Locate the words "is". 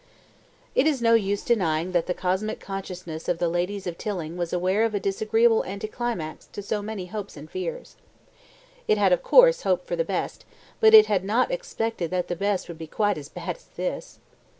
0.87-0.99